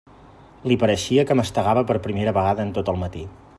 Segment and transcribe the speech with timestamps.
[0.71, 3.27] Li pareixia que mastegava per primera vegada en tot el matí.